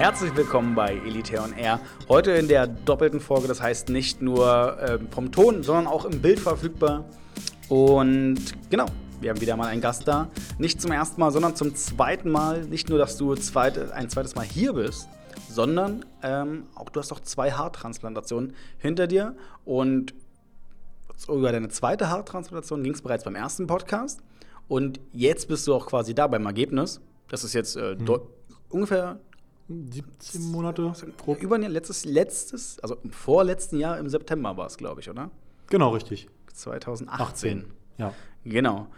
[0.00, 1.78] Herzlich willkommen bei Elite on Air.
[2.08, 6.22] Heute in der doppelten Folge, das heißt nicht nur äh, vom Ton, sondern auch im
[6.22, 7.04] Bild verfügbar.
[7.68, 8.38] Und
[8.70, 8.86] genau,
[9.20, 10.30] wir haben wieder mal einen Gast da.
[10.56, 12.64] Nicht zum ersten Mal, sondern zum zweiten Mal.
[12.64, 15.06] Nicht nur, dass du zweite, ein zweites Mal hier bist,
[15.50, 19.36] sondern ähm, auch du hast auch zwei Haartransplantationen hinter dir.
[19.66, 20.14] Und
[21.28, 24.22] über deine zweite Haartransplantation ging es bereits beim ersten Podcast.
[24.66, 27.02] Und jetzt bist du auch quasi da beim Ergebnis.
[27.28, 28.20] Das ist jetzt äh, mhm.
[28.70, 29.20] ungefähr
[29.70, 30.92] 17 Monate.
[31.16, 31.40] Grob.
[31.40, 35.30] Über ein letztes, letztes, also im vorletzten Jahr im September war es, glaube ich, oder?
[35.68, 36.28] Genau, richtig.
[36.52, 37.58] 2018.
[37.58, 37.64] 18.
[37.98, 38.12] Ja.
[38.44, 38.88] Genau.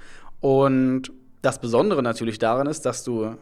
[0.40, 3.36] Und das Besondere natürlich daran ist, dass du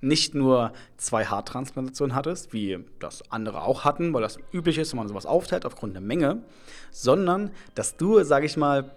[0.00, 4.98] nicht nur zwei Haartransplantationen hattest, wie das andere auch hatten, weil das üblich ist, wenn
[4.98, 6.42] man sowas aufteilt aufgrund der Menge,
[6.90, 8.90] sondern dass du, sage ich mal,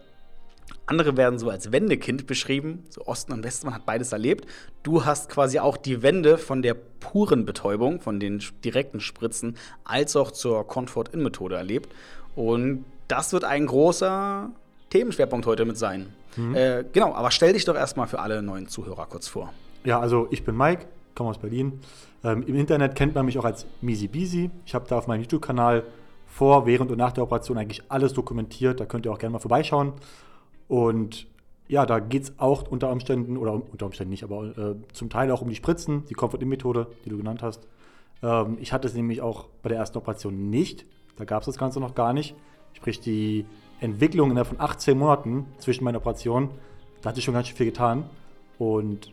[0.87, 4.45] andere werden so als Wendekind beschrieben, so Osten und Westen, man hat beides erlebt.
[4.83, 10.15] Du hast quasi auch die Wende von der puren Betäubung, von den direkten Spritzen, als
[10.15, 11.93] auch zur Comfort-In-Methode erlebt.
[12.35, 14.51] Und das wird ein großer
[14.89, 16.13] Themenschwerpunkt heute mit sein.
[16.35, 16.55] Mhm.
[16.55, 19.53] Äh, genau, aber stell dich doch erstmal für alle neuen Zuhörer kurz vor.
[19.83, 21.79] Ja, also ich bin Mike, komme aus Berlin.
[22.23, 24.49] Ähm, Im Internet kennt man mich auch als Misi Bisi.
[24.65, 25.83] Ich habe da auf meinem YouTube-Kanal
[26.27, 28.79] vor, während und nach der Operation eigentlich alles dokumentiert.
[28.79, 29.93] Da könnt ihr auch gerne mal vorbeischauen.
[30.67, 31.27] Und
[31.67, 35.31] ja, da geht es auch unter Umständen, oder unter Umständen nicht, aber äh, zum Teil
[35.31, 37.67] auch um die Spritzen, die Comfort-In-Methode, die du genannt hast.
[38.21, 40.85] Ähm, ich hatte es nämlich auch bei der ersten Operation nicht.
[41.17, 42.35] Da gab es das Ganze noch gar nicht.
[42.73, 43.45] Sprich, die
[43.79, 46.49] Entwicklung innerhalb von 18 Monaten zwischen meinen Operationen,
[47.01, 48.09] da hat sich schon ganz schön viel getan.
[48.57, 49.11] Und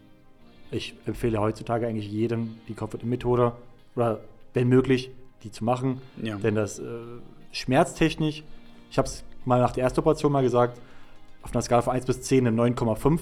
[0.71, 3.53] ich empfehle heutzutage eigentlich jedem die Comfort-In-Methode
[3.95, 4.21] oder
[4.55, 5.11] wenn möglich,
[5.43, 6.01] die zu machen.
[6.23, 6.37] Ja.
[6.37, 6.85] Denn das äh,
[7.51, 8.45] schmerztechnisch,
[8.91, 10.81] ich habe es mal nach der ersten Operation mal gesagt,
[11.43, 13.21] auf einer Skala von 1 bis 10 eine 9,5.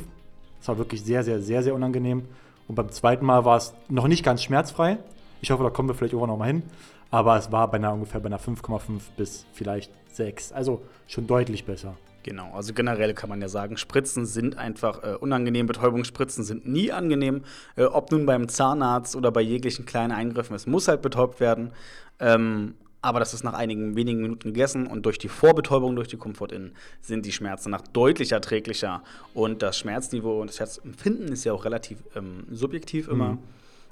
[0.58, 2.24] Das war wirklich sehr, sehr, sehr, sehr unangenehm.
[2.68, 4.98] Und beim zweiten Mal war es noch nicht ganz schmerzfrei.
[5.40, 6.62] Ich hoffe, da kommen wir vielleicht irgendwann noch mal hin.
[7.10, 10.52] Aber es war bei einer, ungefähr bei einer 5,5 bis vielleicht 6.
[10.52, 11.96] Also schon deutlich besser.
[12.22, 15.66] Genau, also generell kann man ja sagen, Spritzen sind einfach äh, unangenehm.
[15.66, 17.42] Betäubungsspritzen sind nie angenehm.
[17.76, 21.72] Äh, ob nun beim Zahnarzt oder bei jeglichen kleinen Eingriffen, es muss halt betäubt werden.
[22.18, 26.18] Ähm, aber das ist nach einigen wenigen Minuten gegessen und durch die Vorbetäubung durch die
[26.18, 29.02] Comfort In sind die Schmerzen nach deutlich erträglicher.
[29.32, 33.32] Und das Schmerzniveau und das Herzempfinden ist ja auch relativ ähm, subjektiv immer.
[33.32, 33.38] Mhm.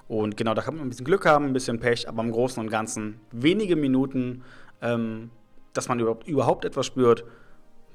[0.09, 2.63] Und genau, da kann man ein bisschen Glück haben, ein bisschen Pech, aber im Großen
[2.63, 4.43] und Ganzen wenige Minuten,
[4.83, 5.31] ähm,
[5.73, 7.25] dass man überhaupt, überhaupt etwas spürt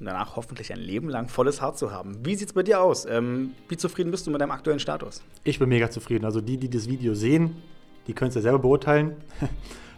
[0.00, 2.24] und danach hoffentlich ein Leben lang volles Haar zu haben.
[2.24, 3.06] Wie sieht es bei dir aus?
[3.06, 5.22] Ähm, wie zufrieden bist du mit deinem aktuellen Status?
[5.44, 6.24] Ich bin mega zufrieden.
[6.24, 7.56] Also die, die das Video sehen,
[8.06, 9.16] die können es ja selber beurteilen.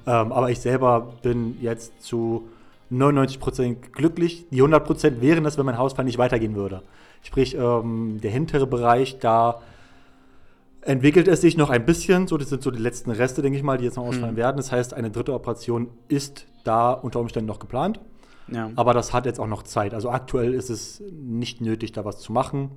[0.06, 2.48] Ähm, aber ich selber bin jetzt zu
[2.92, 4.46] 99% glücklich.
[4.50, 6.82] Die 100% wären das, wenn mein Hausfall nicht weitergehen würde.
[7.22, 9.60] Sprich, ähm, der hintere Bereich, da
[10.82, 12.28] entwickelt es sich noch ein bisschen.
[12.28, 14.38] So, das sind so die letzten Reste, denke ich mal, die jetzt noch ausfallen mhm.
[14.38, 14.56] werden.
[14.56, 18.00] Das heißt, eine dritte Operation ist da unter Umständen noch geplant.
[18.48, 18.70] Ja.
[18.76, 19.92] Aber das hat jetzt auch noch Zeit.
[19.92, 22.70] Also aktuell ist es nicht nötig, da was zu machen.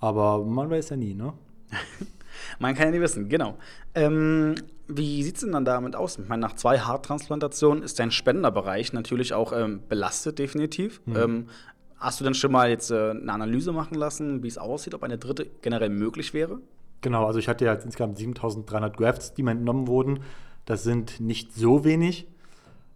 [0.00, 1.32] Aber man weiß ja nie, ne?
[2.58, 3.56] Man kann ja nicht wissen, genau.
[3.94, 4.54] Ähm,
[4.88, 6.18] wie sieht es denn dann damit aus?
[6.18, 11.00] Ich meine, nach zwei Haartransplantationen ist dein Spenderbereich natürlich auch ähm, belastet, definitiv.
[11.06, 11.16] Mhm.
[11.16, 11.48] Ähm,
[11.96, 15.02] hast du denn schon mal jetzt äh, eine Analyse machen lassen, wie es aussieht, ob
[15.02, 16.60] eine dritte generell möglich wäre?
[17.02, 20.20] Genau, also ich hatte ja insgesamt 7300 Grafts, die mir entnommen wurden.
[20.66, 22.26] Das sind nicht so wenig.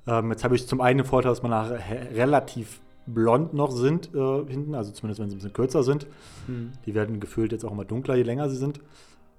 [0.06, 4.15] Ähm, jetzt habe ich zum einen den Vorteil, dass man nachher relativ blond noch sind
[4.15, 6.06] äh, hinten, also zumindest wenn sie ein bisschen kürzer sind.
[6.47, 6.72] Mhm.
[6.86, 8.81] Die werden gefühlt jetzt auch immer dunkler, je länger sie sind.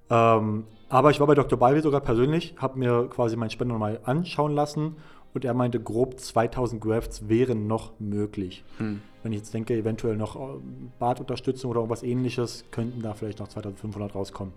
[0.09, 1.57] Ähm, aber ich war bei Dr.
[1.57, 4.97] Balvi sogar persönlich, habe mir quasi meinen Spender nochmal anschauen lassen
[5.33, 8.63] und er meinte, grob 2000 Grafts wären noch möglich.
[8.77, 9.01] Hm.
[9.21, 13.47] Wenn ich jetzt denke, eventuell noch ähm, Bartunterstützung oder irgendwas ähnliches, könnten da vielleicht noch
[13.47, 14.53] 2500 rauskommen.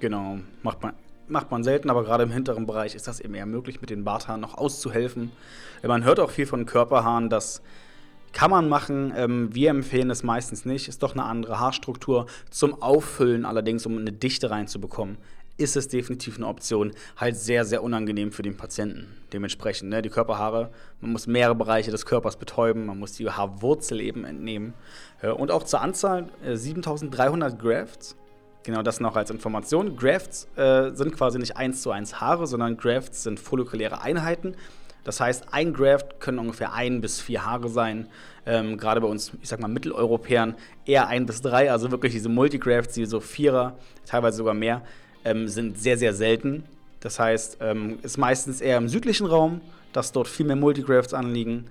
[0.00, 0.94] Genau, macht man,
[1.28, 4.04] macht man selten, aber gerade im hinteren Bereich ist das eben eher möglich, mit den
[4.04, 5.32] Barthaaren noch auszuhelfen.
[5.82, 7.62] Man hört auch viel von Körperhaaren, dass
[8.32, 9.12] kann man machen.
[9.16, 10.88] Ähm, wir empfehlen es meistens nicht.
[10.88, 12.26] Ist doch eine andere Haarstruktur.
[12.50, 15.18] Zum Auffüllen allerdings, um eine Dichte reinzubekommen,
[15.58, 16.92] ist es definitiv eine Option.
[17.16, 19.06] Halt sehr, sehr unangenehm für den Patienten.
[19.32, 20.02] Dementsprechend, ne?
[20.02, 20.70] die Körperhaare,
[21.00, 24.74] man muss mehrere Bereiche des Körpers betäuben, man muss die Haarwurzel eben entnehmen.
[25.36, 28.16] Und auch zur Anzahl äh, 7300 Grafts.
[28.64, 29.96] Genau das noch als Information.
[29.96, 34.56] Grafts äh, sind quasi nicht eins zu eins Haare, sondern Grafts sind follikuläre Einheiten.
[35.04, 38.06] Das heißt, ein Graft können ungefähr ein bis vier Haare sein.
[38.46, 40.54] Ähm, Gerade bei uns, ich sag mal, Mitteleuropäern
[40.86, 41.70] eher ein bis drei.
[41.70, 43.76] Also wirklich diese Multigrafts, die so Vierer,
[44.06, 44.82] teilweise sogar mehr,
[45.24, 46.64] ähm, sind sehr, sehr selten.
[47.00, 49.60] Das heißt, ähm, ist meistens eher im südlichen Raum,
[49.92, 51.66] dass dort viel mehr Multigrafts anliegen.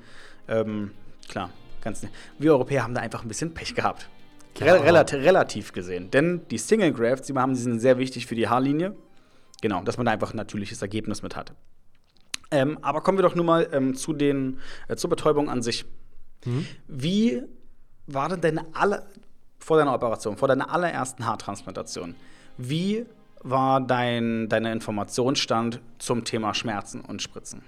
[0.48, 0.92] Ähm,
[1.30, 1.50] klar,
[1.82, 2.06] ganz.
[2.38, 4.10] Wir Europäer haben da einfach ein bisschen Pech gehabt.
[4.60, 6.12] Re relativ, relativ gesehen.
[6.12, 8.94] Denn die Single Grafts, die wir haben, die sind sehr wichtig für die Haarlinie.
[9.62, 11.54] Genau, dass man da einfach ein natürliches Ergebnis mit hat.
[12.52, 15.86] Ähm, aber kommen wir doch nun mal ähm, zu den, äh, zur Betäubung an sich.
[16.46, 16.68] Mhm.
[16.88, 17.42] Wie
[18.08, 19.08] war denn deine alle,
[19.60, 22.16] vor deiner Operation, vor deiner allerersten Haartransplantation,
[22.58, 23.06] wie
[23.44, 27.64] war dein deine Informationsstand zum Thema Schmerzen und Spritzen?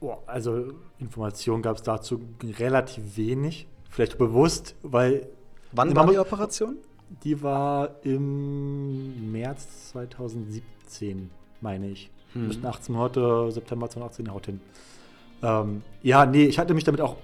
[0.00, 2.20] Boah, also Informationen gab es dazu
[2.58, 3.66] relativ wenig.
[3.90, 5.28] Vielleicht bewusst, weil.
[5.72, 6.76] Wann war die Operation?
[7.22, 11.30] Die war im März 2017,
[11.60, 12.10] meine ich.
[12.34, 12.46] Hm.
[12.46, 14.60] Müssten 18 Monate, September 2018 haut hin.
[15.42, 17.16] Ähm, ja, nee, ich hatte mich damit auch,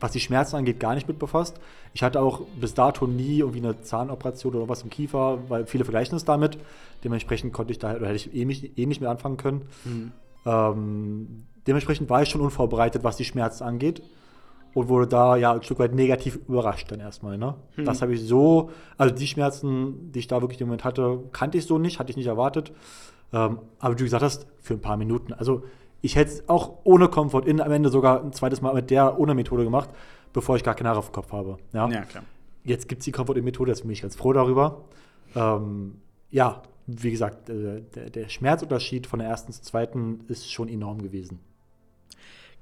[0.00, 1.60] was die Schmerzen angeht, gar nicht mit befasst.
[1.94, 5.84] Ich hatte auch bis dato nie irgendwie eine Zahnoperation oder was im Kiefer, weil viele
[5.84, 6.58] vergleichen es damit.
[7.04, 9.62] Dementsprechend konnte ich da, oder hätte ich eh, mich, eh nicht mehr anfangen können.
[9.84, 10.12] Hm.
[10.44, 14.02] Ähm, dementsprechend war ich schon unvorbereitet, was die Schmerzen angeht.
[14.74, 17.36] Und wurde da ja ein Stück weit negativ überrascht dann erstmal.
[17.36, 17.54] Ne?
[17.74, 17.84] Hm.
[17.84, 21.58] Das habe ich so, also die Schmerzen, die ich da wirklich im Moment hatte, kannte
[21.58, 22.72] ich so nicht, hatte ich nicht erwartet.
[23.32, 25.32] Ähm, aber wie du gesagt hast, für ein paar Minuten.
[25.32, 25.64] Also
[26.00, 29.18] ich hätte es auch ohne Comfort in am Ende sogar ein zweites Mal mit der
[29.18, 29.90] ohne Methode gemacht,
[30.32, 31.58] bevor ich gar keine Haare auf dem Kopf habe.
[31.72, 32.24] Ja, ja klar.
[32.64, 34.84] Jetzt gibt es die Comfort in Methode, jetzt bin ich ganz froh darüber.
[35.34, 35.96] Ähm,
[36.30, 41.02] ja, wie gesagt, äh, der, der, Schmerzunterschied von der ersten zur zweiten ist schon enorm
[41.02, 41.40] gewesen.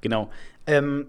[0.01, 0.31] Genau.
[0.67, 1.07] Ähm,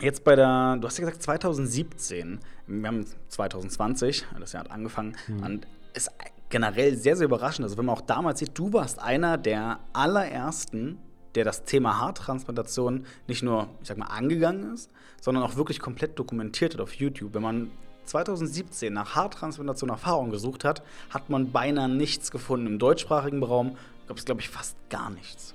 [0.00, 5.16] jetzt bei der, du hast ja gesagt 2017, wir haben 2020, das Jahr hat angefangen,
[5.28, 5.42] mhm.
[5.42, 6.10] und ist
[6.48, 7.64] generell sehr, sehr überraschend.
[7.64, 10.98] Also wenn man auch damals sieht, du warst einer der allerersten,
[11.34, 16.18] der das Thema Haartransplantation nicht nur, ich sag mal, angegangen ist, sondern auch wirklich komplett
[16.18, 17.34] dokumentiert hat auf YouTube.
[17.34, 17.70] Wenn man
[18.04, 22.66] 2017 nach Haartransplantation Erfahrung gesucht hat, hat man beinahe nichts gefunden.
[22.66, 23.76] Im deutschsprachigen Raum
[24.06, 25.54] gab es, glaube ich, fast gar nichts.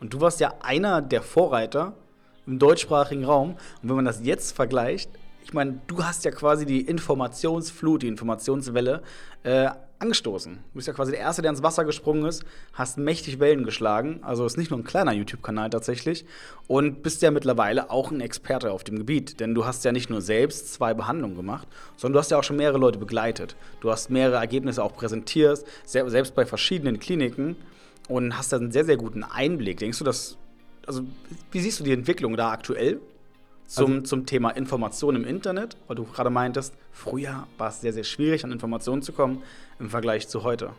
[0.00, 1.94] Und du warst ja einer der Vorreiter
[2.48, 3.50] im deutschsprachigen Raum.
[3.82, 5.10] Und wenn man das jetzt vergleicht,
[5.44, 9.02] ich meine, du hast ja quasi die Informationsflut, die Informationswelle
[9.44, 10.54] äh, angestoßen.
[10.54, 14.20] Du bist ja quasi der Erste, der ins Wasser gesprungen ist, hast mächtig Wellen geschlagen.
[14.22, 16.24] Also ist nicht nur ein kleiner YouTube-Kanal tatsächlich.
[16.66, 19.40] Und bist ja mittlerweile auch ein Experte auf dem Gebiet.
[19.40, 21.66] Denn du hast ja nicht nur selbst zwei Behandlungen gemacht,
[21.96, 23.56] sondern du hast ja auch schon mehrere Leute begleitet.
[23.80, 27.56] Du hast mehrere Ergebnisse auch präsentiert, selbst bei verschiedenen Kliniken.
[28.08, 29.78] Und hast da einen sehr, sehr guten Einblick.
[29.78, 30.36] Denkst du, dass.
[30.88, 31.02] Also,
[31.52, 33.00] wie siehst du die Entwicklung da aktuell?
[33.68, 37.92] zum, also, zum Thema Information im Internet, weil du gerade meintest, früher war es sehr,
[37.92, 39.42] sehr schwierig, an Informationen zu kommen
[39.78, 40.70] im Vergleich zu heute.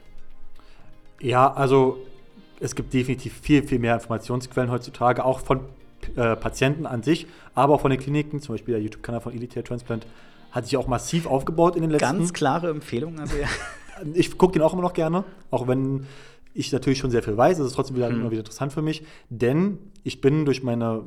[1.21, 1.99] Ja, also
[2.59, 5.61] es gibt definitiv viel, viel mehr Informationsquellen heutzutage, auch von
[6.15, 9.63] äh, Patienten an sich, aber auch von den Kliniken, zum Beispiel der YouTube-Kanal von Elite
[9.63, 10.05] Transplant
[10.51, 12.17] hat sich auch massiv aufgebaut in den letzten.
[12.17, 13.47] Ganz klare Empfehlung, also ja.
[14.13, 16.07] ich gucke den auch immer noch gerne, auch wenn
[16.53, 17.59] ich natürlich schon sehr viel weiß.
[17.59, 18.21] Es ist trotzdem wieder, hm.
[18.21, 21.03] immer wieder interessant für mich, denn ich bin durch meine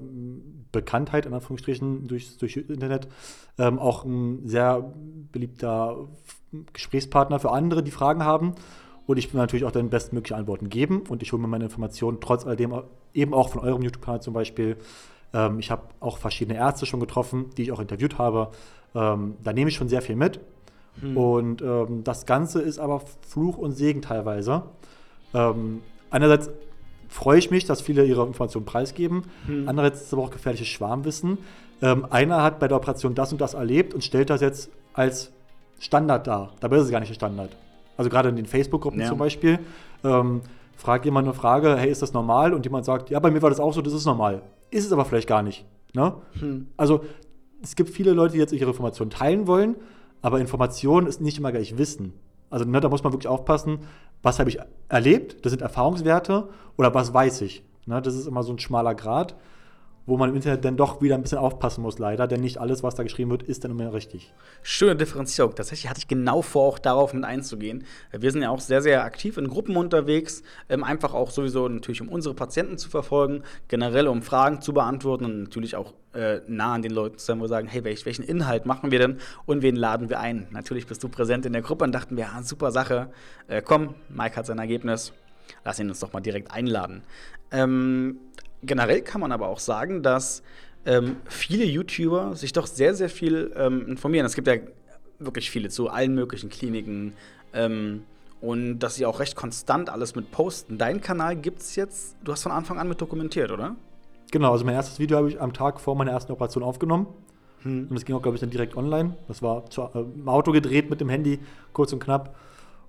[0.72, 3.08] Bekanntheit, in Anführungsstrichen, durch, durch Internet,
[3.58, 4.92] ähm, auch ein sehr
[5.30, 6.08] beliebter
[6.72, 8.54] Gesprächspartner für andere, die Fragen haben.
[9.06, 11.02] Und ich will natürlich auch dann bestmögliche Antworten geben.
[11.08, 14.76] Und ich hole mir meine Informationen trotz alledem eben auch von eurem YouTube-Kanal zum Beispiel.
[15.34, 18.50] Ähm, ich habe auch verschiedene Ärzte schon getroffen, die ich auch interviewt habe.
[18.94, 20.40] Ähm, da nehme ich schon sehr viel mit.
[21.00, 21.16] Hm.
[21.16, 24.62] Und ähm, das Ganze ist aber Fluch und Segen teilweise.
[25.34, 26.50] Ähm, einerseits
[27.08, 29.24] freue ich mich, dass viele ihre Informationen preisgeben.
[29.46, 29.68] Hm.
[29.68, 31.38] Andererseits ist es aber auch gefährliches Schwarmwissen.
[31.82, 35.32] Ähm, einer hat bei der Operation das und das erlebt und stellt das jetzt als
[35.78, 36.52] Standard dar.
[36.60, 37.50] Dabei ist es gar nicht der Standard.
[37.96, 39.08] Also gerade in den Facebook-Gruppen ja.
[39.08, 39.58] zum Beispiel.
[40.04, 40.40] Ähm,
[40.76, 42.54] fragt jemand eine Frage, hey, ist das normal?
[42.54, 44.42] Und jemand sagt, ja, bei mir war das auch so, das ist normal.
[44.70, 45.64] Ist es aber vielleicht gar nicht.
[45.92, 46.14] Ne?
[46.38, 46.68] Hm.
[46.76, 47.04] Also
[47.62, 49.76] es gibt viele Leute, die jetzt ihre Informationen teilen wollen,
[50.22, 52.14] aber Information ist nicht immer gleich Wissen.
[52.52, 53.78] Also ne, da muss man wirklich aufpassen,
[54.22, 54.58] was habe ich
[54.90, 57.64] erlebt, das sind Erfahrungswerte, oder was weiß ich.
[57.86, 59.34] Ne, das ist immer so ein schmaler Grad
[60.06, 62.82] wo man im Internet dann doch wieder ein bisschen aufpassen muss, leider, denn nicht alles,
[62.82, 64.32] was da geschrieben wird, ist dann immer richtig.
[64.62, 65.54] Schöne Differenzierung.
[65.54, 67.84] Tatsächlich hatte ich genau vor, auch darauf mit einzugehen.
[68.10, 72.00] Wir sind ja auch sehr, sehr aktiv in Gruppen unterwegs, ähm, einfach auch sowieso natürlich,
[72.00, 76.74] um unsere Patienten zu verfolgen, generell um Fragen zu beantworten und natürlich auch äh, nah
[76.74, 79.18] an den Leuten zu sein, wo wir sagen, hey, welch, welchen Inhalt machen wir denn
[79.46, 80.46] und wen laden wir ein?
[80.50, 83.10] Natürlich bist du präsent in der Gruppe und dachten wir, ja, super Sache,
[83.48, 85.12] äh, komm, Mike hat sein Ergebnis,
[85.64, 87.02] lass ihn uns doch mal direkt einladen.
[87.50, 88.18] Ähm,
[88.62, 90.42] generell kann man aber auch sagen, dass
[90.84, 94.26] ähm, viele YouTuber sich doch sehr, sehr viel ähm, informieren.
[94.26, 94.56] Es gibt ja
[95.18, 97.14] wirklich viele zu allen möglichen Kliniken
[97.52, 98.04] ähm,
[98.40, 100.78] und dass sie auch recht konstant alles mit posten.
[100.78, 103.76] Dein Kanal gibt es jetzt, du hast von Anfang an mit dokumentiert, oder?
[104.32, 107.06] Genau, also mein erstes Video habe ich am Tag vor meiner ersten Operation aufgenommen.
[107.62, 107.86] Hm.
[107.88, 109.16] Und das ging auch, glaube ich, dann direkt online.
[109.28, 111.38] Das war zu, äh, im Auto gedreht mit dem Handy,
[111.72, 112.34] kurz und knapp.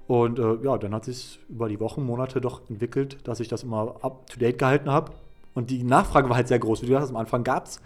[0.08, 3.64] Und äh, ja, dann hat sich über die Wochen, Monate doch entwickelt, dass ich das
[3.64, 5.12] immer up to date gehalten habe.
[5.54, 6.82] Und die Nachfrage war halt sehr groß.
[6.82, 7.80] Wie du gesagt hast, am Anfang gab es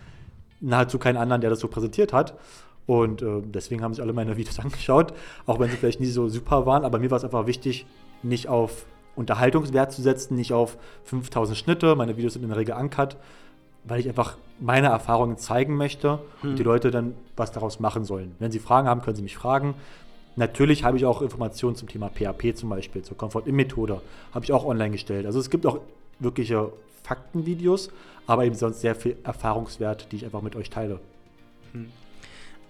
[0.59, 2.38] nahezu keinen anderen, der das so präsentiert hat.
[2.86, 5.13] Und äh, deswegen haben sich alle meine Videos angeschaut,
[5.45, 6.86] auch wenn sie vielleicht nicht so super waren.
[6.86, 7.86] Aber mir war es einfach wichtig,
[8.24, 11.95] nicht auf Unterhaltungswert zu setzen, nicht auf 5000 Schnitte.
[11.95, 13.17] Meine Videos sind in der Regel uncut,
[13.83, 16.51] weil ich einfach meine Erfahrungen zeigen möchte hm.
[16.51, 18.36] und die Leute dann was daraus machen sollen.
[18.39, 19.75] Wenn sie Fragen haben, können sie mich fragen.
[20.36, 24.01] Natürlich habe ich auch Informationen zum Thema PHP zum Beispiel, zur Comfort-In-Methode,
[24.33, 25.25] habe ich auch online gestellt.
[25.25, 25.79] Also es gibt auch
[26.19, 26.71] wirkliche
[27.03, 27.89] Faktenvideos,
[28.25, 31.00] aber eben sonst sehr viel Erfahrungswert, die ich einfach mit euch teile.
[31.74, 31.88] Hm.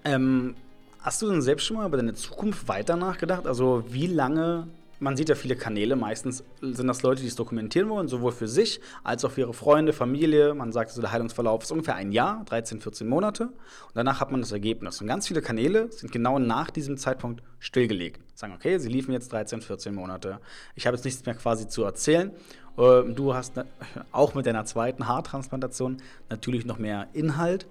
[0.05, 0.55] Ähm,
[0.99, 3.47] hast du denn selbst schon mal über deine Zukunft weiter nachgedacht?
[3.47, 4.67] Also wie lange
[4.99, 8.47] man sieht ja viele Kanäle, meistens sind das Leute, die es dokumentieren wollen, sowohl für
[8.47, 10.53] sich als auch für ihre Freunde, Familie.
[10.53, 13.43] Man sagt, so der Heilungsverlauf ist ungefähr ein Jahr, 13, 14 Monate.
[13.43, 14.99] Und danach hat man das Ergebnis.
[15.01, 18.21] Und ganz viele Kanäle sind genau nach diesem Zeitpunkt stillgelegt.
[18.33, 20.39] Sagen, okay, sie liefen jetzt 13, 14 Monate.
[20.75, 22.31] Ich habe jetzt nichts mehr quasi zu erzählen.
[22.77, 23.53] Ähm, du hast
[24.11, 25.97] auch mit deiner zweiten Haartransplantation
[26.29, 27.67] natürlich noch mehr Inhalt.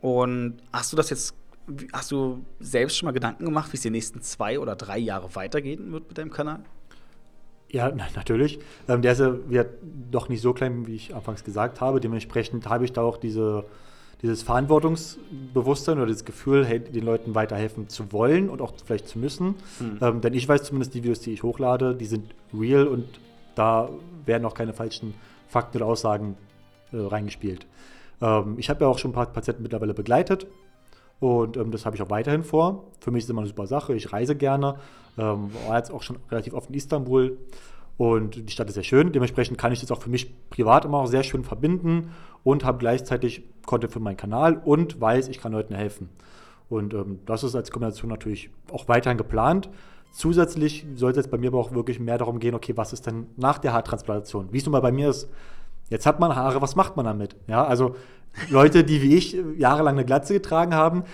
[0.00, 1.34] Und hast du das jetzt
[1.92, 5.34] Hast du selbst schon mal Gedanken gemacht, wie es die nächsten zwei oder drei Jahre
[5.34, 6.60] weitergehen wird mit deinem Kanal?
[7.70, 8.58] Ja, natürlich.
[8.88, 9.64] Ähm, der ist ja
[10.10, 12.00] doch nicht so klein, wie ich anfangs gesagt habe.
[12.00, 13.64] Dementsprechend habe ich da auch diese,
[14.22, 19.18] dieses Verantwortungsbewusstsein oder das Gefühl, hey, den Leuten weiterhelfen zu wollen und auch vielleicht zu
[19.18, 19.56] müssen.
[19.78, 19.98] Hm.
[20.00, 23.06] Ähm, denn ich weiß zumindest, die Videos, die ich hochlade, die sind real und
[23.54, 23.90] da
[24.24, 25.12] werden auch keine falschen
[25.48, 26.36] Fakten oder Aussagen
[26.92, 27.66] äh, reingespielt.
[28.22, 30.46] Ähm, ich habe ja auch schon ein paar Patienten mittlerweile begleitet
[31.20, 32.84] und ähm, das habe ich auch weiterhin vor.
[33.00, 33.94] Für mich ist immer eine super Sache.
[33.94, 34.76] Ich reise gerne.
[35.18, 37.38] Ähm, war jetzt auch schon relativ oft in Istanbul.
[37.96, 39.10] Und die Stadt ist sehr schön.
[39.10, 42.12] Dementsprechend kann ich das auch für mich privat immer auch sehr schön verbinden
[42.44, 46.08] und habe gleichzeitig Content für meinen Kanal und weiß, ich kann Leuten helfen.
[46.68, 49.68] Und ähm, das ist als Kombination natürlich auch weiterhin geplant.
[50.12, 53.26] Zusätzlich sollte es bei mir aber auch wirklich mehr darum gehen, okay, was ist denn
[53.36, 54.52] nach der Haartransplantation?
[54.52, 55.28] Wie es nun mal bei mir ist,
[55.90, 57.34] jetzt hat man Haare, was macht man damit?
[57.48, 57.96] Ja, also
[58.50, 61.04] Leute, die wie ich jahrelang eine Glatze getragen haben,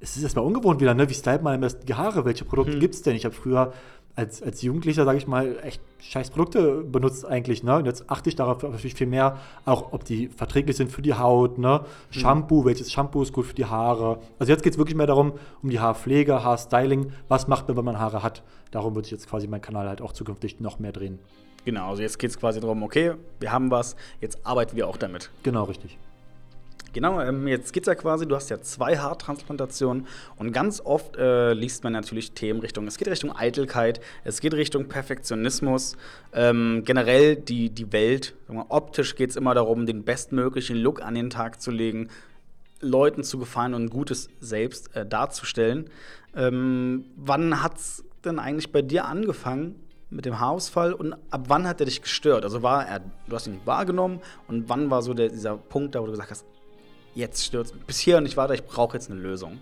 [0.00, 1.08] es ist erstmal ungewohnt wieder, ne?
[1.08, 2.24] Wie stylt man am besten die Haare?
[2.24, 2.80] Welche Produkte hm.
[2.80, 3.14] gibt es denn?
[3.14, 3.72] Ich habe früher
[4.14, 7.62] als, als Jugendlicher, sage ich mal, echt scheiß Produkte benutzt eigentlich.
[7.62, 7.76] Ne?
[7.76, 11.14] Und jetzt achte ich darauf natürlich viel mehr, auch ob die verträglich sind für die
[11.14, 11.58] Haut.
[11.58, 11.80] Ne?
[11.80, 12.18] Mhm.
[12.18, 14.18] Shampoo, welches Shampoo ist gut für die Haare.
[14.38, 15.32] Also jetzt geht es wirklich mehr darum,
[15.62, 17.12] um die Haarpflege, Haarstyling.
[17.28, 18.42] Was macht man, wenn man Haare hat?
[18.70, 21.18] Darum wird sich jetzt quasi mein Kanal halt auch zukünftig noch mehr drehen.
[21.64, 24.96] Genau, also jetzt geht es quasi darum, okay, wir haben was, jetzt arbeiten wir auch
[24.96, 25.30] damit.
[25.44, 25.96] Genau, richtig.
[26.92, 30.06] Genau, ähm, jetzt es ja quasi, du hast ja zwei Haartransplantationen
[30.36, 34.52] und ganz oft äh, liest man natürlich Themen Richtung, es geht Richtung Eitelkeit, es geht
[34.52, 35.96] Richtung Perfektionismus,
[36.34, 41.14] ähm, generell die, die Welt, mal, optisch geht es immer darum, den bestmöglichen Look an
[41.14, 42.08] den Tag zu legen,
[42.80, 45.88] Leuten zu gefallen und ein gutes Selbst äh, darzustellen.
[46.36, 49.76] Ähm, wann es denn eigentlich bei dir angefangen,
[50.10, 52.44] mit dem Haarausfall und ab wann hat er dich gestört?
[52.44, 56.02] Also war er, du hast ihn wahrgenommen und wann war so der, dieser Punkt da,
[56.02, 56.44] wo du gesagt hast,
[57.14, 59.58] jetzt stürzt bis hier und ich warte, ich brauche jetzt eine Lösung.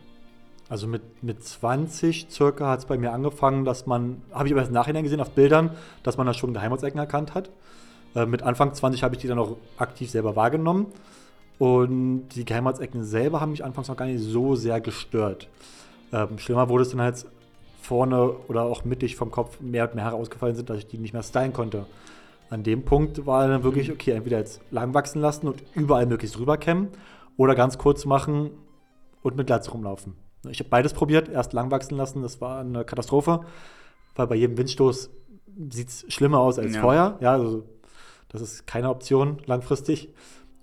[0.68, 4.64] Also mit, mit 20 circa hat es bei mir angefangen, dass man, habe ich aber
[4.64, 5.70] im Nachhinein gesehen auf Bildern,
[6.04, 7.50] dass man da schon Geheimratsecken erkannt hat.
[8.14, 10.86] Äh, mit Anfang 20 habe ich die dann auch aktiv selber wahrgenommen.
[11.58, 15.48] Und die Geheimratsecken selber haben mich anfangs noch gar nicht so sehr gestört.
[16.12, 17.26] Ähm, schlimmer wurde es dann halt
[17.82, 21.12] vorne oder auch mittig vom Kopf mehr und mehr herausgefallen sind, dass ich die nicht
[21.12, 21.86] mehr stylen konnte.
[22.48, 23.94] An dem Punkt war dann wirklich, mhm.
[23.94, 26.90] okay, entweder jetzt lang wachsen lassen und überall möglichst drüber kämmen
[27.36, 28.50] oder ganz kurz machen
[29.22, 30.14] und mit Glatze rumlaufen.
[30.48, 33.40] Ich habe beides probiert, erst lang wachsen lassen, das war eine Katastrophe,
[34.16, 35.10] weil bei jedem Windstoß
[35.70, 36.80] sieht es schlimmer aus als ja.
[36.80, 37.18] vorher.
[37.20, 37.64] Ja, also
[38.28, 40.08] das ist keine Option langfristig.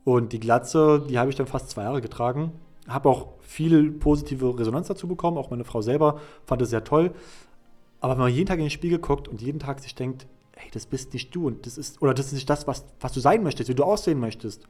[0.03, 2.53] Und die Glatze, die habe ich dann fast zwei Jahre getragen.
[2.87, 5.37] Habe auch viel positive Resonanz dazu bekommen.
[5.37, 7.11] Auch meine Frau selber fand es sehr toll.
[7.99, 10.69] Aber wenn man jeden Tag in den Spiegel guckt und jeden Tag sich denkt, hey,
[10.71, 13.19] das bist nicht du und das ist, oder das ist nicht das, was, was du
[13.19, 14.67] sein möchtest, wie du aussehen möchtest,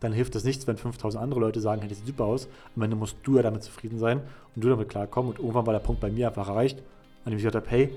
[0.00, 2.48] dann hilft das nichts, wenn 5000 andere Leute sagen, hey, das sieht super aus.
[2.74, 4.22] Am Ende musst du ja damit zufrieden sein
[4.54, 5.30] und du damit klarkommen.
[5.30, 6.78] Und irgendwann war der Punkt bei mir einfach erreicht,
[7.24, 7.90] an dem ich gesagt habe, hey,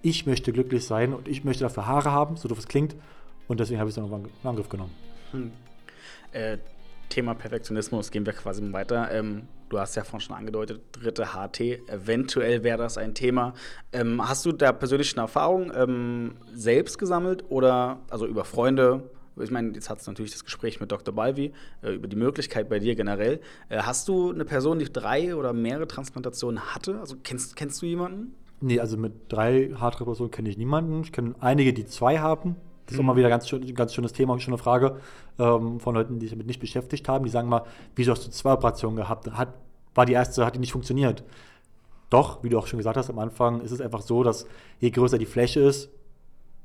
[0.00, 2.96] ich möchte glücklich sein und ich möchte dafür Haare haben, so doof es klingt.
[3.46, 4.92] Und deswegen habe ich es dann irgendwann in Angriff genommen.
[5.30, 5.52] Hm.
[6.32, 6.58] Äh,
[7.08, 9.10] Thema Perfektionismus gehen wir quasi weiter.
[9.12, 13.52] Ähm, du hast ja vorhin schon angedeutet, dritte HT, eventuell wäre das ein Thema.
[13.92, 19.10] Ähm, hast du da persönliche Erfahrungen ähm, selbst gesammelt oder also über Freunde?
[19.40, 21.14] Ich meine, jetzt hat es natürlich das Gespräch mit Dr.
[21.14, 23.40] Balvi äh, über die Möglichkeit bei dir generell.
[23.68, 27.00] Äh, hast du eine Person, die drei oder mehrere Transplantationen hatte?
[27.00, 28.34] Also kennst, kennst du jemanden?
[28.60, 31.02] Nee, also mit drei Haartransplantationen kenne ich niemanden.
[31.02, 32.56] Ich kenne einige, die zwei haben.
[32.86, 33.04] Das ist mhm.
[33.04, 34.98] immer wieder ein ganz, schön, ganz schönes Thema, eine schöne Frage
[35.38, 37.24] ähm, von Leuten, die sich damit nicht beschäftigt haben.
[37.24, 37.64] Die sagen mal,
[37.96, 39.30] wieso hast du zwei Operationen gehabt?
[39.32, 39.54] Hat,
[39.94, 41.24] war die erste, hat die nicht funktioniert?
[42.10, 44.46] Doch, wie du auch schon gesagt hast am Anfang, ist es einfach so, dass
[44.80, 45.90] je größer die Fläche ist,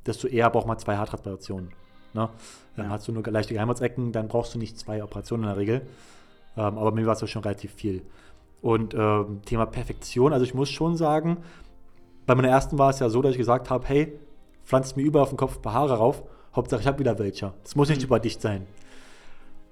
[0.05, 1.69] desto eher braucht man zwei Haartransplantationen.
[2.13, 2.29] Ne?
[2.75, 2.91] Dann ja.
[2.91, 5.81] hast du nur leichte Geheimratsecken, dann brauchst du nicht zwei Operationen in der Regel.
[6.55, 8.01] Ähm, aber mir war es schon relativ viel.
[8.61, 11.37] Und ähm, Thema Perfektion, also ich muss schon sagen,
[12.25, 14.13] bei meiner ersten war es ja so, dass ich gesagt habe, hey,
[14.65, 16.23] pflanzt mir überall auf den Kopf ein paar Haare rauf,
[16.55, 17.53] Hauptsache ich habe wieder welche.
[17.63, 18.07] Das muss nicht mhm.
[18.07, 18.65] überdicht sein.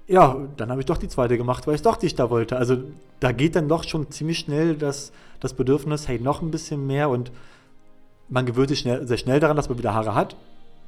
[0.06, 2.56] Ja, dann habe ich doch die zweite gemacht, weil ich doch dichter wollte.
[2.56, 2.78] Also
[3.18, 7.10] da geht dann doch schon ziemlich schnell das, das Bedürfnis, hey, noch ein bisschen mehr
[7.10, 7.32] und
[8.28, 10.36] man gewöhnt sich schnell, sehr schnell daran, dass man wieder Haare hat.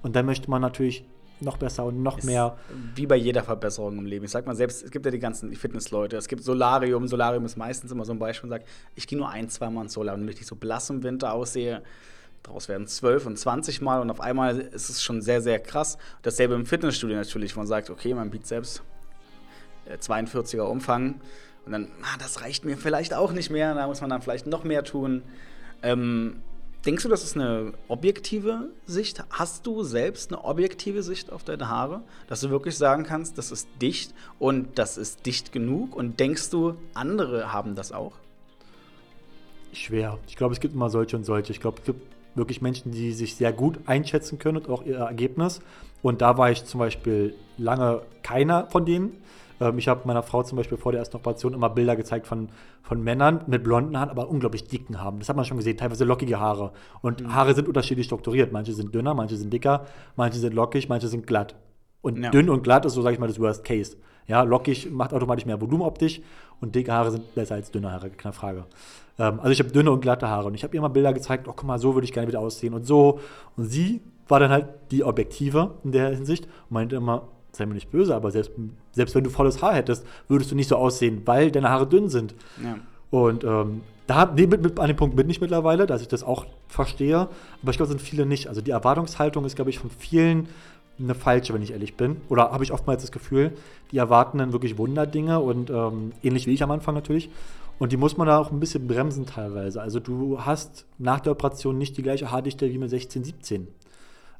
[0.02, 1.05] Und dann möchte man natürlich
[1.40, 2.57] noch besser und noch ist mehr.
[2.95, 4.25] Wie bei jeder Verbesserung im Leben.
[4.25, 6.16] Ich sag mal selbst, es gibt ja die ganzen Fitnessleute.
[6.16, 7.07] Es gibt Solarium.
[7.09, 9.83] Solarium ist meistens immer so ein Beispiel und sagt, ich gehe nur ein, zwei Mal
[9.83, 11.83] ins Solarium, damit ich so blass im Winter aussehe.
[12.42, 15.99] Daraus werden zwölf und zwanzig Mal und auf einmal ist es schon sehr, sehr krass.
[16.23, 18.83] Dasselbe im Fitnessstudio natürlich, wo man sagt, okay, man bietet selbst
[19.88, 21.21] 42er Umfang
[21.66, 24.47] und dann, ah, das reicht mir vielleicht auch nicht mehr, da muss man dann vielleicht
[24.47, 25.23] noch mehr tun.
[25.83, 26.42] Ähm,
[26.87, 29.25] Denkst du, das ist eine objektive Sicht?
[29.30, 32.02] Hast du selbst eine objektive Sicht auf deine Haare?
[32.28, 35.97] Dass du wirklich sagen kannst, das ist dicht und das ist dicht genug?
[35.97, 38.12] Und denkst du, andere haben das auch?
[39.73, 40.18] Schwer.
[40.28, 41.52] Ich glaube, es gibt immer solche und solche.
[41.52, 42.00] Ich glaube, es gibt
[42.37, 45.61] wirklich Menschen, die sich sehr gut einschätzen können und auch ihr Ergebnis.
[46.00, 49.20] Und da war ich zum Beispiel lange keiner von denen.
[49.61, 52.49] Ähm, ich habe meiner Frau zum Beispiel vor der ersten Operation immer Bilder gezeigt von,
[52.83, 55.19] von Männern mit blonden Haaren, aber unglaublich dicken Haaren.
[55.19, 56.73] Das hat man schon gesehen, teilweise lockige Haare.
[57.00, 57.35] Und mhm.
[57.35, 58.53] Haare sind unterschiedlich strukturiert.
[58.53, 59.87] Manche sind dünner, manche sind dicker,
[60.17, 61.55] manche sind lockig, manche sind glatt.
[62.00, 62.31] Und ja.
[62.31, 63.97] dünn und glatt ist so, sage ich mal, das Worst Case.
[64.27, 66.21] Ja, lockig macht automatisch mehr Volumen optisch
[66.61, 68.67] und dicke Haare sind besser als dünne Haare, keine Frage.
[69.19, 71.49] Ähm, also ich habe dünne und glatte Haare und ich habe ihr mal Bilder gezeigt,
[71.49, 73.21] oh guck mal, so würde ich gerne wieder aussehen und so.
[73.57, 77.75] Und sie war dann halt die Objektive in der Hinsicht und meinte immer, sei mir
[77.75, 78.53] nicht böse, aber selbst,
[78.93, 82.09] selbst wenn du volles Haar hättest, würdest du nicht so aussehen, weil deine Haare dünn
[82.09, 82.35] sind.
[82.62, 82.77] Ja.
[83.11, 86.23] Und ähm, da nee, mit, mit, an dem Punkt bin ich mittlerweile, dass ich das
[86.23, 87.29] auch verstehe.
[87.62, 88.49] Aber ich glaube, sind viele nicht.
[88.49, 90.49] Also die Erwartungshaltung ist, glaube ich, von vielen
[90.99, 92.17] eine falsche, wenn ich ehrlich bin.
[92.29, 93.53] Oder habe ich oftmals das Gefühl,
[93.93, 97.31] die erwarten dann wirklich Wunderdinge und ähm, ähnlich wie ich am Anfang natürlich.
[97.79, 99.81] Und die muss man da auch ein bisschen bremsen teilweise.
[99.81, 103.69] Also du hast nach der Operation nicht die gleiche Haardichte wie mit 16, 17.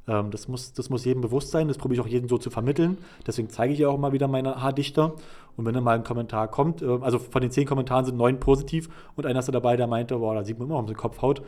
[0.09, 2.49] Ähm, das, muss, das muss jedem bewusst sein, das probiere ich auch jedem so zu
[2.49, 2.97] vermitteln.
[3.27, 5.13] Deswegen zeige ich ja auch immer wieder meine Haardichter.
[5.55, 8.39] Und wenn dann mal ein Kommentar kommt, äh, also von den zehn Kommentaren sind neun
[8.39, 10.97] positiv und einer ist da dabei, der meinte, boah, da sieht man immer um den
[10.97, 11.43] Kopfhaut.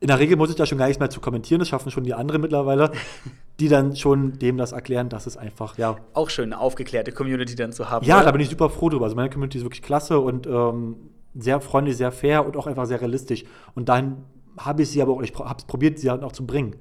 [0.00, 2.02] In der Regel muss ich da schon gar nichts mehr zu kommentieren, das schaffen schon
[2.02, 2.90] die anderen mittlerweile,
[3.60, 5.96] die dann schon dem das erklären, dass es einfach, ja.
[6.12, 8.04] Auch schön, eine aufgeklärte Community dann zu haben.
[8.04, 8.24] Ja, oder?
[8.24, 9.04] da bin ich super froh drüber.
[9.04, 10.96] Also meine Community ist wirklich klasse und ähm,
[11.36, 13.44] sehr freundlich, sehr fair und auch einfach sehr realistisch.
[13.76, 14.16] Und dahin
[14.58, 16.76] habe ich sie aber auch, ich habe es probiert, sie halt auch zu bringen.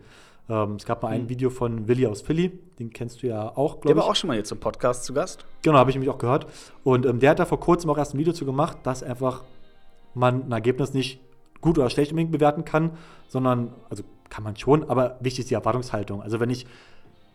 [0.51, 1.29] Ähm, es gab mal ein mhm.
[1.29, 3.87] Video von Willi aus Philly, den kennst du ja auch, glaube ich.
[3.87, 5.45] Der war auch schon mal jetzt im Podcast zu Gast.
[5.61, 6.45] Genau, habe ich mich auch gehört.
[6.83, 9.45] Und ähm, der hat da vor kurzem auch erst ein Video zu gemacht, dass einfach
[10.13, 11.21] man ein Ergebnis nicht
[11.61, 12.91] gut oder schlecht unbedingt bewerten kann,
[13.29, 16.21] sondern, also kann man schon, aber wichtig ist die Erwartungshaltung.
[16.21, 16.65] Also wenn ich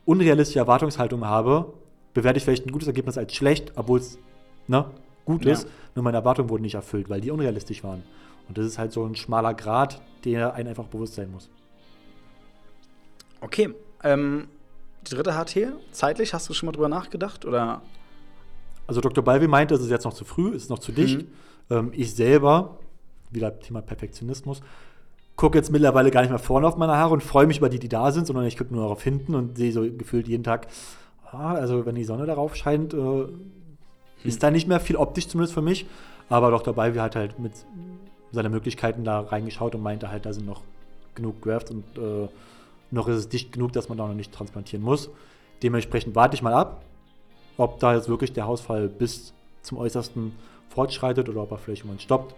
[0.05, 1.73] unrealistische Erwartungshaltung habe,
[2.13, 4.19] bewerte ich vielleicht ein gutes Ergebnis als schlecht, obwohl es
[4.67, 4.85] ne,
[5.25, 5.53] gut ja.
[5.53, 8.03] ist, nur meine Erwartungen wurden nicht erfüllt, weil die unrealistisch waren.
[8.49, 11.49] Und das ist halt so ein schmaler Grad, der einem einfach bewusst sein muss.
[13.47, 14.49] Okay, ähm,
[15.07, 17.45] die dritte HT, zeitlich, hast du schon mal drüber nachgedacht?
[17.45, 17.81] Oder?
[18.89, 19.23] Also Dr.
[19.23, 21.23] Balvi meinte, es ist jetzt noch zu früh, es ist noch zu dicht.
[21.23, 21.29] Mhm.
[21.71, 22.79] Ähm, ich selber,
[23.31, 24.63] wieder Thema Perfektionismus,
[25.37, 27.79] gucke jetzt mittlerweile gar nicht mehr vorne auf meine Haare und freue mich über die,
[27.79, 30.67] die da sind, sondern ich gucke nur darauf hinten und sehe so gefühlt jeden Tag,
[31.31, 33.29] ah, also wenn die Sonne darauf scheint, äh, hm.
[34.25, 35.87] ist da nicht mehr viel optisch zumindest für mich.
[36.29, 36.75] Aber Dr.
[36.75, 37.53] Balvi hat halt mit
[38.33, 40.63] seinen Möglichkeiten da reingeschaut und meinte halt, da sind noch
[41.15, 42.29] genug Grafts und äh,
[42.91, 45.11] noch ist es dicht genug, dass man da noch nicht transplantieren muss.
[45.63, 46.85] Dementsprechend warte ich mal ab,
[47.57, 50.33] ob da jetzt wirklich der Hausfall bis zum Äußersten
[50.69, 52.35] fortschreitet oder ob er vielleicht irgendwann stoppt.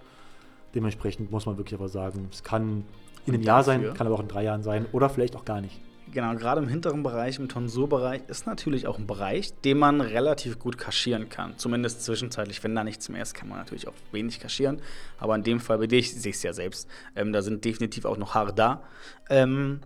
[0.74, 2.84] Dementsprechend muss man wirklich aber sagen, es kann
[3.26, 5.60] in einem Jahr sein, kann aber auch in drei Jahren sein oder vielleicht auch gar
[5.60, 5.80] nicht.
[6.10, 10.58] Genau, gerade im hinteren Bereich, im Tonsurbereich, ist natürlich auch ein Bereich, den man relativ
[10.58, 11.58] gut kaschieren kann.
[11.58, 12.64] Zumindest zwischenzeitlich.
[12.64, 14.80] Wenn da nichts mehr ist, kann man natürlich auch wenig kaschieren.
[15.18, 18.06] Aber in dem Fall bei dir, ich sehe es ja selbst, ähm, da sind definitiv
[18.06, 18.82] auch noch Haare da.
[19.28, 19.80] Ähm,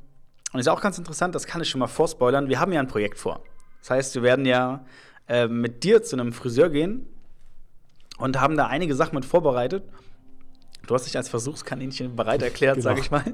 [0.53, 2.49] und ist auch ganz interessant, das kann ich schon mal vorspoilern.
[2.49, 3.41] Wir haben ja ein Projekt vor.
[3.81, 4.85] Das heißt, wir werden ja
[5.29, 7.07] äh, mit dir zu einem Friseur gehen
[8.19, 9.85] und haben da einige Sachen mit vorbereitet.
[10.87, 12.85] Du hast dich als Versuchskaninchen bereit erklärt, genau.
[12.85, 13.25] sage ich mal.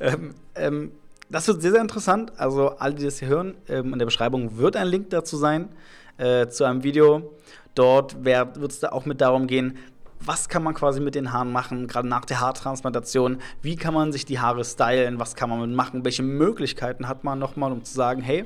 [0.00, 0.92] Ähm, ähm,
[1.28, 2.32] das wird sehr, sehr interessant.
[2.38, 5.70] Also, alle, die das hier hören, ähm, in der Beschreibung wird ein Link dazu sein,
[6.18, 7.32] äh, zu einem Video.
[7.74, 9.76] Dort wird es da auch mit darum gehen,
[10.20, 14.12] was kann man quasi mit den Haaren machen, gerade nach der Haartransplantation, wie kann man
[14.12, 17.84] sich die Haare stylen, was kann man mit machen, welche Möglichkeiten hat man nochmal, um
[17.84, 18.44] zu sagen, hey,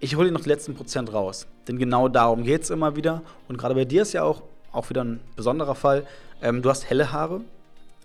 [0.00, 1.46] ich hole noch die letzten Prozent raus.
[1.66, 3.22] Denn genau darum geht es immer wieder.
[3.48, 6.06] Und gerade bei dir ist ja auch, auch wieder ein besonderer Fall.
[6.42, 7.40] Ähm, du hast helle Haare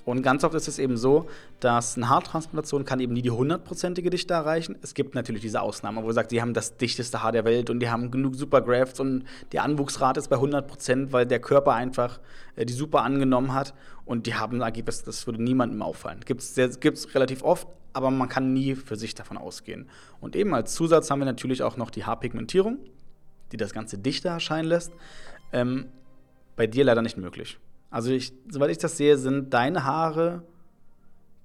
[0.10, 1.28] Und ganz oft ist es eben so,
[1.60, 4.76] dass eine Haartransplantation kann eben nie die hundertprozentige Dichte erreichen.
[4.82, 7.70] Es gibt natürlich diese Ausnahmen, wo man sagt, sie haben das dichteste Haar der Welt
[7.70, 11.74] und die haben genug Supergrafts und die Anwuchsrate ist bei 100 Prozent, weil der Körper
[11.74, 12.20] einfach
[12.56, 16.22] äh, die super angenommen hat und die haben ein Ergebnis, das würde niemandem auffallen.
[16.26, 19.88] Gibt es relativ oft, aber man kann nie für sich davon ausgehen.
[20.22, 22.80] Und eben als Zusatz haben wir natürlich auch noch die Haarpigmentierung,
[23.52, 24.92] die das Ganze dichter erscheinen lässt.
[25.54, 25.86] Ähm,
[26.56, 27.60] bei dir leider nicht möglich.
[27.90, 30.44] Also, ich, soweit ich das sehe, sind deine Haare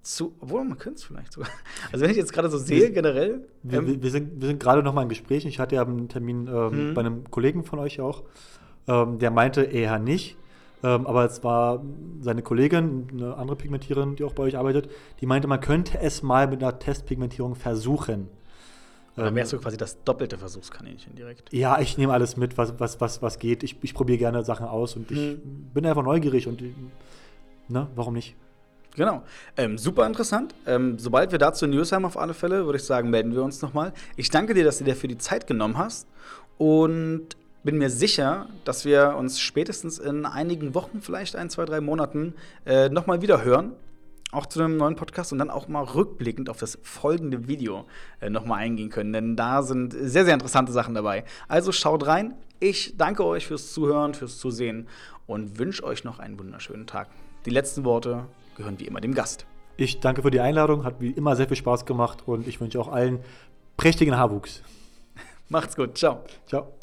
[0.02, 0.34] zu.
[0.40, 1.50] Obwohl, man könnte es vielleicht sogar.
[1.92, 3.46] Also, wenn ich jetzt gerade so sehe, generell.
[3.62, 5.44] Wir, ähm, wir, sind, wir sind gerade noch mal im Gespräch.
[5.46, 6.94] Ich hatte ja einen Termin ähm, mhm.
[6.94, 8.24] bei einem Kollegen von euch auch.
[8.86, 10.36] Ähm, der meinte eher nicht.
[10.84, 11.82] Ähm, aber es war
[12.20, 16.22] seine Kollegin, eine andere Pigmentiererin, die auch bei euch arbeitet, die meinte, man könnte es
[16.22, 18.28] mal mit einer Testpigmentierung versuchen.
[19.16, 21.52] Dann wärst du quasi das doppelte Versuchskaninchen direkt.
[21.52, 23.62] Ja, ich nehme alles mit, was, was, was, was geht.
[23.62, 25.70] Ich, ich probiere gerne Sachen aus und ich hm.
[25.72, 26.62] bin einfach neugierig und
[27.68, 28.34] ne, warum nicht?
[28.96, 29.22] Genau.
[29.56, 30.54] Ähm, super interessant.
[30.66, 33.62] Ähm, sobald wir dazu News haben, auf alle Fälle, würde ich sagen, melden wir uns
[33.62, 33.92] nochmal.
[34.16, 36.08] Ich danke dir, dass du dir für die Zeit genommen hast
[36.58, 37.28] und
[37.64, 42.34] bin mir sicher, dass wir uns spätestens in einigen Wochen, vielleicht ein, zwei, drei Monaten,
[42.66, 43.72] äh, nochmal wieder hören
[44.34, 47.86] auch zu einem neuen Podcast und dann auch mal rückblickend auf das folgende Video
[48.20, 51.24] äh, nochmal eingehen können, denn da sind sehr, sehr interessante Sachen dabei.
[51.48, 52.34] Also schaut rein.
[52.60, 54.88] Ich danke euch fürs Zuhören, fürs Zusehen
[55.26, 57.08] und wünsche euch noch einen wunderschönen Tag.
[57.46, 59.46] Die letzten Worte gehören wie immer dem Gast.
[59.76, 62.80] Ich danke für die Einladung, hat wie immer sehr viel Spaß gemacht und ich wünsche
[62.80, 63.20] auch allen
[63.76, 64.62] prächtigen Haarwuchs.
[65.48, 66.24] Macht's gut, ciao.
[66.46, 66.74] Ciao.